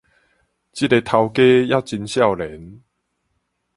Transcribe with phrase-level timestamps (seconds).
[0.73, 2.81] 這个頭家猶真少年